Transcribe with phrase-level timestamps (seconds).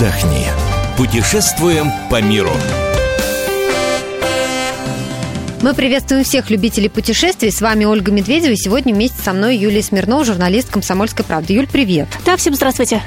[0.00, 0.46] отдохни.
[0.96, 2.52] Путешествуем по миру.
[5.62, 7.52] Мы приветствуем всех любителей путешествий.
[7.52, 8.52] С вами Ольга Медведева.
[8.52, 11.52] И сегодня вместе со мной Юлия Смирнова, журналист «Комсомольской правды».
[11.52, 12.08] Юль, привет.
[12.24, 13.02] Да, всем здравствуйте.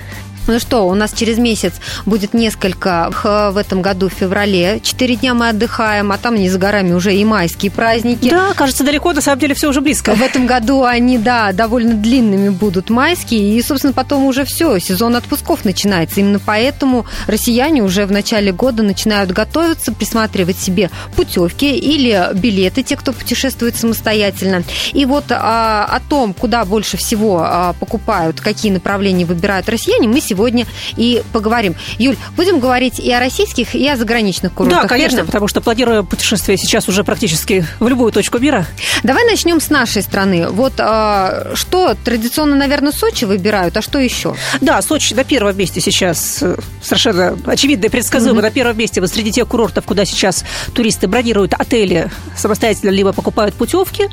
[0.46, 1.74] Ну что, у нас через месяц
[2.06, 4.82] будет несколько в этом году в феврале.
[4.84, 8.30] Четыре дня мы отдыхаем, а там не за горами уже и майские праздники.
[8.30, 10.14] Да, кажется, далеко, на самом деле все уже близко.
[10.16, 15.16] В этом году они, да, довольно длинными будут майские, и, собственно, потом уже все, сезон
[15.16, 16.20] отпусков начинается.
[16.20, 22.98] Именно поэтому россияне уже в начале года начинают готовиться, присматривать себе путевки или билеты, те,
[22.98, 24.64] кто путешествует самостоятельно.
[24.92, 30.20] И вот а, о том, куда больше всего а, покупают, какие направления выбирают россияне, мы
[30.20, 30.66] сегодня сегодня
[30.98, 31.76] и поговорим.
[32.00, 34.84] Юль, будем говорить и о российских, и о заграничных курортах.
[34.84, 35.28] Да, конечно, верно?
[35.28, 38.66] потому что планируем путешествие сейчас уже практически в любую точку мира.
[39.04, 40.48] Давай начнем с нашей страны.
[40.50, 44.36] Вот а, что традиционно, наверное, Сочи выбирают, а что еще?
[44.60, 48.40] Да, Сочи на первом месте сейчас э, совершенно очевидно и предсказуемо.
[48.40, 48.44] Mm-hmm.
[48.44, 53.54] На первом месте вот среди тех курортов, куда сейчас туристы бронируют отели самостоятельно, либо покупают
[53.54, 54.10] путевки.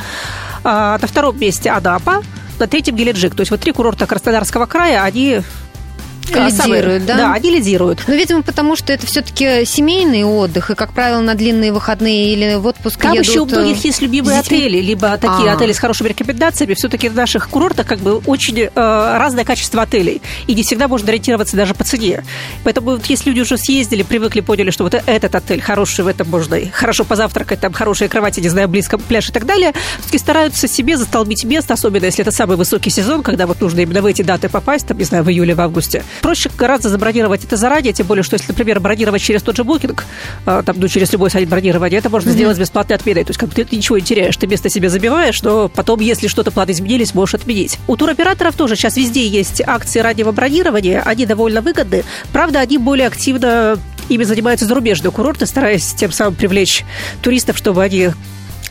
[0.64, 2.22] А, на втором месте Анапа,
[2.58, 3.34] на третьем Геленджик.
[3.34, 5.40] То есть вот три курорта Краснодарского края, они
[6.38, 7.16] лидируют, да?
[7.16, 8.04] Да, они лидируют.
[8.06, 12.54] Ну, видимо, потому что это все-таки семейный отдых, и, как правило, на длинные выходные или
[12.54, 13.28] в отпуск Там едут...
[13.28, 15.54] еще у многих есть любимые отели, либо такие а.
[15.54, 16.74] отели с хорошими рекомендациями.
[16.74, 21.08] Все-таки в наших курортах как бы очень э, разное качество отелей, и не всегда можно
[21.08, 22.24] ориентироваться даже по цене.
[22.64, 26.28] Поэтому вот, если люди уже съездили, привыкли, поняли, что вот этот отель хороший, в этом
[26.28, 30.68] можно хорошо позавтракать, там хорошие кровати, не знаю, близко пляж и так далее, все-таки стараются
[30.68, 34.22] себе застолбить место, особенно если это самый высокий сезон, когда вот нужно именно в эти
[34.22, 36.04] даты попасть, там, не знаю, в июле, в августе.
[36.20, 40.04] Проще гораздо забронировать это заранее, тем более, что если, например, бронировать через тот же букинг,
[40.46, 42.34] а, там, ну, через любой сайт бронирования, это можно mm-hmm.
[42.34, 43.24] сделать с бесплатной отменой.
[43.24, 46.00] То есть, как бы ты, ты ничего не теряешь, ты место себе забиваешь, но потом,
[46.00, 47.78] если что-то планы изменились, можешь отменить.
[47.86, 52.04] У туроператоров тоже сейчас везде есть акции раннего бронирования, они довольно выгодны.
[52.32, 56.84] Правда, они более активно ими занимаются зарубежные курорты, стараясь тем самым привлечь
[57.22, 58.10] туристов, чтобы они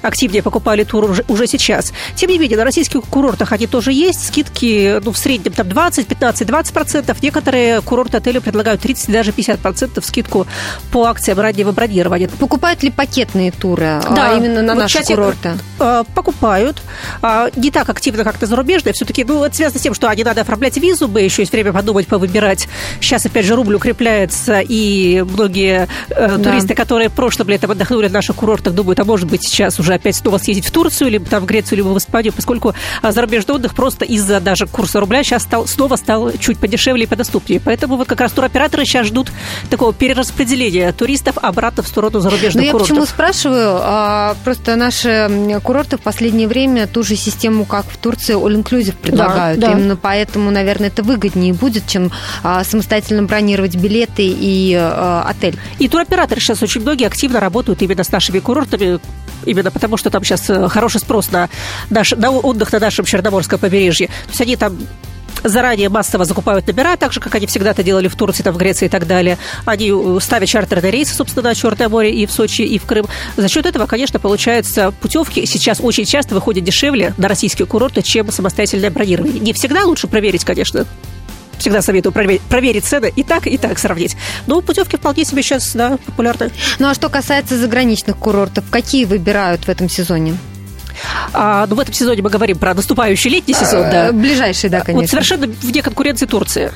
[0.01, 1.93] активнее покупали тур уже, сейчас.
[2.15, 4.27] Тем не менее, на российских курортах они тоже есть.
[4.27, 7.21] Скидки ну, в среднем там 20, 15, 20 процентов.
[7.23, 10.47] Некоторые курорты отели предлагают 30, даже 50 процентов скидку
[10.91, 12.27] по акциям раннего бронирования.
[12.27, 15.53] Покупают ли пакетные туры а да, а именно на вот наши курорты?
[15.79, 16.81] Э, покупают.
[17.21, 18.93] А, не так активно, как на зарубежные.
[18.93, 21.73] Все-таки, ну, это связано с тем, что не надо оформлять визу, бы еще есть время
[21.73, 22.67] подумать, повыбирать.
[22.99, 26.51] Сейчас, опять же, рубль укрепляется, и многие э, да.
[26.51, 29.88] туристы, которые в прошлом летом отдохнули на наших курортах, думают, а может быть сейчас уже
[29.89, 33.11] уже опять снова съездить в Турцию, либо там в Грецию, либо в Испанию, поскольку а,
[33.11, 37.59] зарубежный отдых просто из-за даже курса рубля сейчас стал, снова стал чуть подешевле и подоступнее.
[37.59, 39.31] Поэтому вот как раз туроператоры сейчас ждут
[39.69, 42.89] такого перераспределения туристов обратно в сторону зарубежных Но курортов.
[42.89, 43.79] Я почему спрашиваю?
[43.81, 49.59] А, просто наши курорты в последнее время ту же систему, как в Турции, all-inclusive предлагают.
[49.59, 49.73] Да, да.
[49.73, 52.11] Именно поэтому, наверное, это выгоднее будет, чем
[52.43, 55.57] а, самостоятельно бронировать билеты и отель.
[55.79, 58.99] И туроператоры сейчас очень многие активно работают именно с нашими курортами,
[59.49, 61.49] именно потому что там сейчас э, хороший спрос на,
[61.89, 64.07] наш, на отдых на нашем Черноморском побережье.
[64.07, 64.77] То есть они там
[65.43, 68.57] заранее массово закупают номера, так же, как они всегда это делали в Турции, там, в
[68.57, 69.37] Греции и так далее.
[69.65, 73.05] Они э, ставят чартерные рейсы, собственно, на Черное море и в Сочи, и в Крым.
[73.37, 78.31] За счет этого, конечно, получается, путевки сейчас очень часто выходят дешевле на российские курорты, чем
[78.31, 79.39] самостоятельное бронирование.
[79.39, 80.85] Не всегда лучше проверить, конечно,
[81.59, 84.15] всегда советую проверить, проверить цены и так, и так сравнить.
[84.47, 86.51] Но путевки вполне себе сейчас, да, популярны.
[86.79, 90.37] Ну а что касается заграничных курортов, какие выбирают в этом сезоне?
[91.33, 94.11] А, ну, в этом сезоне мы говорим про наступающий летний сезон, а, да.
[94.11, 95.01] Ближайший, да, конечно.
[95.01, 96.71] Вот совершенно вне конкуренции Турции.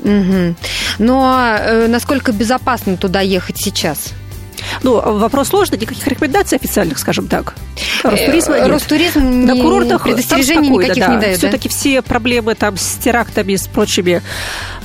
[0.00, 0.54] Угу.
[0.98, 4.12] Но э, насколько безопасно туда ехать сейчас?
[4.82, 7.54] Ну, вопрос сложный, никаких рекомендаций официальных, скажем так.
[8.02, 8.68] Ростуризма нет.
[8.68, 11.14] Ростуризм на курортах предостережений никаких да.
[11.14, 11.38] не дает.
[11.38, 11.74] Все-таки да?
[11.74, 14.22] все проблемы там с терактами, с прочими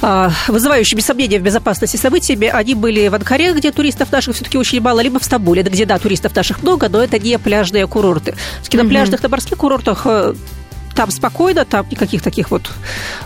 [0.02, 4.80] а, вызывающими сомнения в безопасности событиями, они были в Анкаре, где туристов наших все-таки очень
[4.82, 8.36] мало, либо в Стамбуле, где, да, туристов наших много, но это не пляжные курорты.
[8.74, 10.36] На пляжных, на морских курортах э,
[10.98, 12.72] там спокойно, там никаких таких вот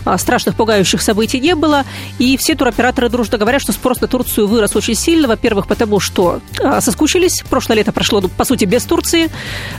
[0.04, 1.86] а, страшных, пугающих событий не было.
[2.18, 5.26] И все туроператоры дружно говорят, что спрос на Турцию вырос очень сильно.
[5.26, 7.42] Во-первых, потому что а, соскучились.
[7.48, 9.30] Прошлое лето прошло, ну, по сути, без Турции.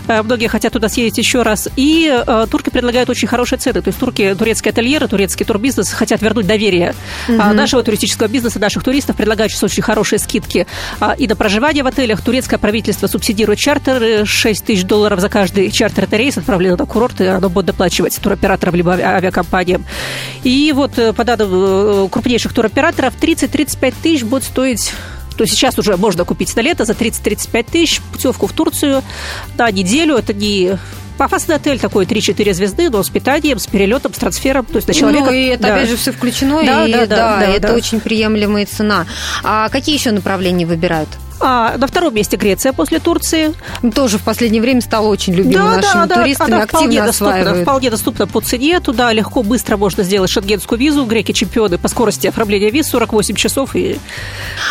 [0.08, 1.70] А, многие хотят туда съездить еще раз.
[1.76, 3.84] И турки предлагают очень хорошие цены.
[3.84, 6.96] То есть турки, турецкие ательеры, турецкий турбизнес хотят вернуть доверие
[7.30, 7.38] угу.
[7.38, 10.66] нашего туристического бизнеса, наших туристов, предлагают сейчас очень хорошие скидки
[11.20, 12.22] и на проживание в отелях.
[12.22, 17.26] Турецкое правительство субсидирует чартеры, 6 тысяч долларов за каждый чартерный рейс отправленный на курорт, и
[17.26, 19.86] оно будет оплачивать туроператорам либо авиакомпаниям.
[20.44, 24.94] И вот э, по данным э, крупнейших туроператоров 30-35 тысяч будет стоить
[25.38, 29.02] то сейчас уже можно купить на лето за 30-35 тысяч путевку в Турцию
[29.58, 30.16] на неделю.
[30.16, 30.78] Это не
[31.18, 34.94] Пафосный отель такой 3-4 звезды, но с питанием, с перелетом, с трансфером, то есть на
[34.94, 35.26] человека.
[35.26, 35.76] Ну, и это, да.
[35.76, 37.74] опять же, все включено, да, и да, да, да, да, это да.
[37.74, 39.06] очень приемлемая цена.
[39.44, 41.10] А какие еще направления выбирают?
[41.40, 43.54] А на втором месте Греция после Турции.
[43.94, 47.56] Тоже в последнее время стала очень любимой да, нашими да, туристами, да, активно вполне доступна,
[47.56, 48.80] вполне доступна по цене.
[48.80, 51.06] Туда легко, быстро можно сделать шенгенскую визу.
[51.06, 54.00] Греки чемпионы по скорости оформления виз 48 часов и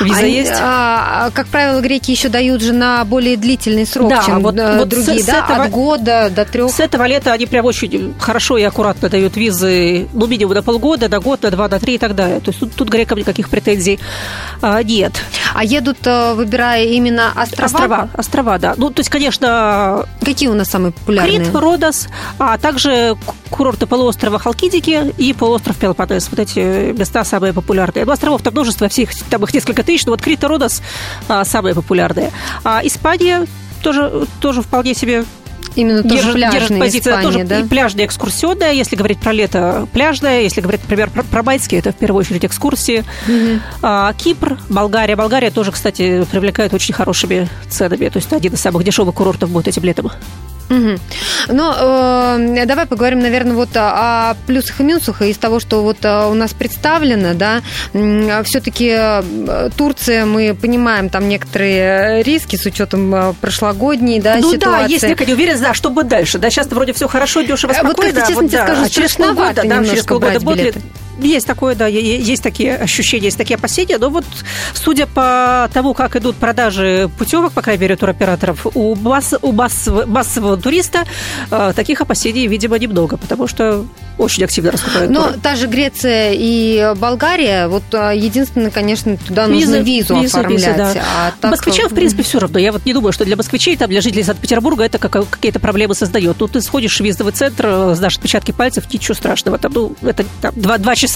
[0.01, 0.53] виза а, есть.
[0.55, 4.89] А, как правило, греки еще дают же на более длительный срок, да, чем вот, вот
[4.89, 6.71] другие, с, да, с этого, от года до трех.
[6.71, 11.09] С этого лета они прям очень хорошо и аккуратно дают визы, ну, минимум на полгода,
[11.09, 12.41] до года, на два, на три и так далее.
[12.41, 13.99] То есть тут, тут грекам никаких претензий
[14.61, 15.13] а, нет.
[15.55, 17.65] А едут, э, выбирая именно острова?
[17.65, 18.75] Острова, острова, да.
[18.77, 20.05] Ну, то есть, конечно...
[20.21, 21.39] Какие у нас самые популярные?
[21.39, 22.09] Крит, Родос,
[22.39, 23.17] а также
[23.51, 26.29] курорты полуострова Халкидики и полуостров Пелопоннес.
[26.31, 28.05] Вот эти места самые популярные.
[28.05, 30.83] Ну, островов там множество, всех, там их несколько тысяч, но вот Крит и Родос
[31.29, 32.31] а, самые популярные.
[32.65, 33.47] А Испания
[33.83, 35.25] тоже, тоже вполне себе
[35.75, 37.13] Именно тоже держит, пляжная держит позиция.
[37.13, 37.61] Испания, тоже да?
[37.61, 38.73] и пляжная, экскурсионная.
[38.73, 40.43] Если говорить про лето, пляжная.
[40.43, 43.05] Если говорить, например, про, про байские, это в первую очередь экскурсии.
[43.27, 43.61] Угу.
[43.83, 45.17] А, Кипр, Болгария.
[45.17, 48.09] Болгария тоже, кстати, привлекает очень хорошими ценами.
[48.09, 50.11] То есть один из самых дешевых курортов будет этим летом.
[50.71, 50.99] Угу.
[51.49, 56.27] Ну, э, давай поговорим, наверное, вот о плюсах и минусах из того, что вот э,
[56.27, 57.63] у нас представлено, да.
[58.45, 64.99] Все-таки э, Турция, мы понимаем, там некоторые риски с учетом э, прошлогодней, да, ну, ситуации.
[65.01, 66.39] да, если не уверен, да, что будет дальше.
[66.39, 68.13] Да, сейчас вроде все хорошо, дешево, спокойно.
[68.13, 70.77] Вот, честно вот, тебе да, скажу, а через полгода, да, через полгода будет
[71.21, 74.25] есть такое, да, есть такие ощущения, есть такие опасения, но вот
[74.75, 80.07] судя по тому, как идут продажи путевок, по крайней мере, туроператоров, у, масс, у массового,
[80.07, 81.05] массового туриста
[81.51, 83.85] э, таких опасений, видимо, немного, потому что
[84.19, 85.11] очень активно раскупают.
[85.11, 85.41] Но туры.
[85.41, 90.77] та же Греция и Болгария, вот э, единственное, конечно, туда визы, нужно визу, визу оформлять.
[90.77, 90.95] Визы, да.
[91.17, 91.51] а так...
[91.51, 92.59] Москвичам, в принципе, все равно.
[92.59, 96.37] Я вот не думаю, что для москвичей, там, для жителей Санкт-Петербурга это какие-то проблемы создает.
[96.37, 99.59] Тут ты сходишь в визовый центр, э, сдашь отпечатки пальцев, ничего страшного.
[99.59, 101.12] Там, ну, это там, два, два часа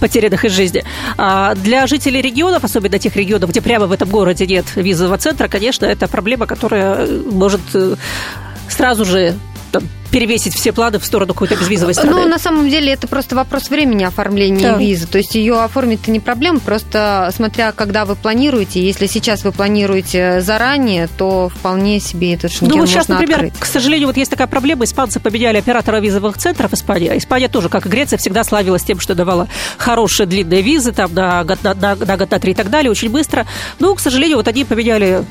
[0.00, 0.84] потерянных из жизни.
[1.16, 5.48] А для жителей регионов, особенно тех регионов, где прямо в этом городе нет визового центра,
[5.48, 7.96] конечно, это проблема, которая может э,
[8.68, 9.34] сразу же
[10.16, 12.22] перевесить все планы в сторону какой-то безвизовой страны.
[12.22, 14.78] Ну, на самом деле, это просто вопрос времени оформления да.
[14.78, 15.06] визы.
[15.06, 18.82] То есть ее оформить это не проблема, просто смотря, когда вы планируете.
[18.82, 23.60] Если сейчас вы планируете заранее, то вполне себе этот шенген Ну, вот сейчас, например, открыть.
[23.60, 24.84] к сожалению, вот есть такая проблема.
[24.86, 27.10] Испанцы поменяли оператора визовых центров Испании.
[27.10, 31.12] А Испания тоже, как и Греция, всегда славилась тем, что давала хорошие длинные визы, там,
[31.12, 33.46] на год на, на, на год на три и так далее, очень быстро.
[33.80, 35.26] Но, к сожалению, вот они поменяли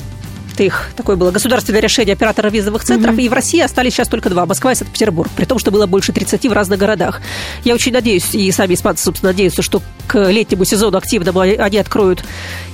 [0.63, 3.23] их такое было государственное решение оператора визовых центров, mm-hmm.
[3.23, 6.11] и в России остались сейчас только два, Москва и Санкт-Петербург, при том, что было больше
[6.11, 7.21] 30 в разных городах.
[7.63, 12.23] Я очень надеюсь, и сами испанцы, собственно, надеются, что к летнему сезону активному они откроют,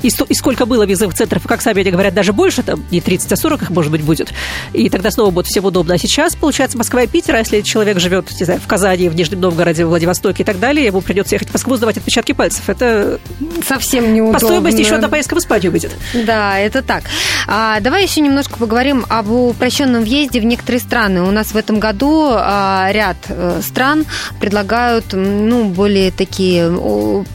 [0.02, 3.32] и, и сколько было визовых центров, как сами они говорят, даже больше, там не 30,
[3.32, 4.34] а 40 их, может быть, будет,
[4.74, 5.94] и тогда снова будет всем удобно.
[5.94, 9.16] А сейчас, получается, Москва и Питер, а если человек живет, не знаю, в Казани, в
[9.16, 12.70] Нижнем Новгороде, в Владивостоке и так далее, ему придется ехать в Москву, сдавать отпечатки пальцев.
[12.70, 13.20] Это
[13.68, 14.40] совсем неудобно.
[14.40, 15.92] По стоимости еще одна поездка в Испанию будет.
[16.14, 17.04] Да, это так.
[17.48, 21.22] А, давай еще немножко немножко поговорим об упрощенном въезде в некоторые страны.
[21.22, 24.06] У нас в этом году а, ряд э, стран
[24.40, 26.72] предлагают ну, более такие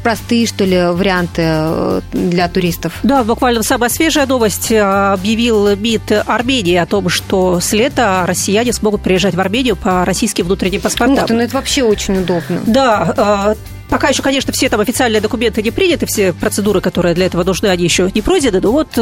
[0.03, 2.95] простые, что ли, варианты э, для туристов.
[3.03, 4.73] Да, буквально самая свежая новость.
[4.73, 10.05] Э, объявил МИД Армении о том, что с лета россияне смогут приезжать в Армению по
[10.05, 11.19] российским внутренним паспортам.
[11.19, 12.61] Ух ты, ну это вообще очень удобно.
[12.67, 13.55] Да,
[13.89, 17.69] Пока еще, конечно, все там официальные документы не приняты, все процедуры, которые для этого нужны,
[17.69, 18.99] они еще не пройдены, но вот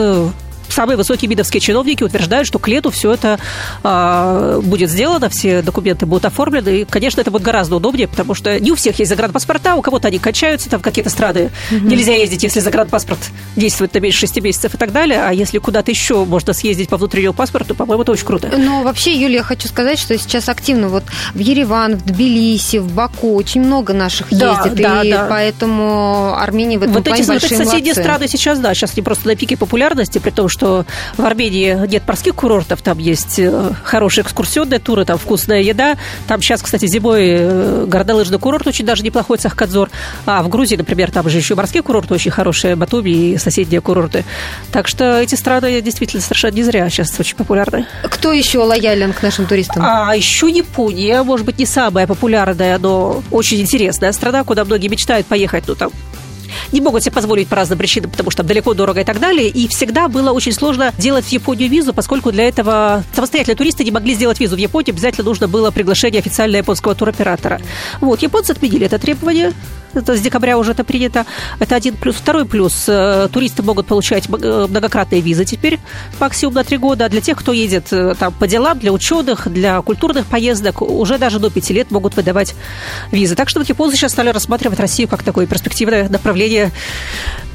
[0.75, 3.39] самые высокие видовские чиновники утверждают, что к лету все это
[3.83, 6.81] э, будет сделано, все документы будут оформлены.
[6.81, 10.09] И, конечно, это будет гораздо удобнее, потому что не у всех есть загранпаспорта, у кого-то
[10.09, 11.87] они качаются, там какие-то страны угу.
[11.87, 13.21] нельзя ездить, если загранпаспорт
[13.57, 15.23] действует на меньше 6 месяцев и так далее.
[15.25, 18.51] А если куда-то еще можно съездить по внутреннему паспорту, по-моему, это очень круто.
[18.57, 21.05] Но вообще, Юлия, я хочу сказать, что сейчас активно вот
[21.35, 25.27] в Ереван, в Тбилиси, в Баку очень много наших да, ездит, да, и да.
[25.29, 28.03] поэтому Армения в этом вот плане эти, большие вот эти соседние молодцы.
[28.03, 32.03] страны сейчас, да, сейчас они просто на пике популярности, при том, что в Армении нет
[32.07, 35.97] морских курортов, там есть э, хорошие экскурсионные туры, там вкусная еда.
[36.27, 39.91] Там сейчас, кстати, зимой э, горнолыжный курорт очень даже неплохой, Сахкадзор.
[40.27, 44.25] А в Грузии, например, там же еще морские курорты очень хорошие, Батуми и соседние курорты.
[44.73, 47.87] Так что эти страны действительно совершенно не зря сейчас очень популярны.
[48.05, 49.83] Кто еще лоялен к нашим туристам?
[49.85, 55.27] А еще Япония, может быть, не самая популярная, но очень интересная страна, куда многие мечтают
[55.27, 55.91] поехать, ну, там,
[56.73, 59.49] не могут себе позволить по разным причинам, потому что далеко, дорого и так далее.
[59.49, 63.91] И всегда было очень сложно делать в Японию визу, поскольку для этого самостоятельно туристы не
[63.91, 64.93] могли сделать визу в Японию.
[64.93, 67.61] Обязательно нужно было приглашение официального японского туроператора.
[68.01, 69.53] Вот, японцы отменили это требование.
[69.95, 71.27] Это с декабря уже это принято.
[71.59, 72.17] Это один плюс.
[72.17, 72.85] Второй плюс.
[72.89, 75.79] Э, туристы могут получать э, многократные визы теперь
[76.19, 77.07] максимум на три года.
[77.07, 81.39] А для тех, кто едет там по делам, для ученых, для культурных поездок, уже даже
[81.39, 82.55] до пяти лет могут выдавать
[83.11, 83.35] визы.
[83.35, 86.73] Так что японцы сейчас стали рассматривать Россию как такое перспективное направление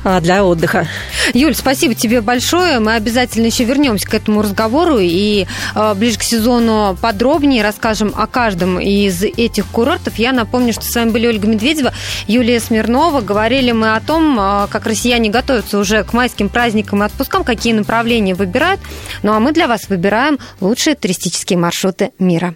[0.04, 0.88] а, для отдыха.
[1.34, 2.80] Юль, спасибо тебе большое.
[2.80, 8.80] Мы обязательно еще вернемся к этому разговору и э, ближе сезону подробнее расскажем о каждом
[8.80, 10.16] из этих курортов.
[10.18, 11.92] Я напомню, что с вами были Ольга Медведева,
[12.28, 13.22] Юлия Смирнова.
[13.22, 17.74] Говорили мы о том, э, как россияне готовятся уже к майским праздникам и отпускам, какие
[17.74, 18.80] направления выбирают.
[19.24, 22.56] Ну а мы для вас выбираем лучшие туристические маршруты мира.